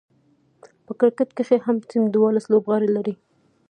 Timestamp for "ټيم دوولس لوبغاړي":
1.89-2.89